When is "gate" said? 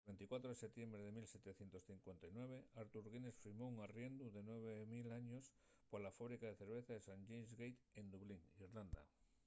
7.61-7.79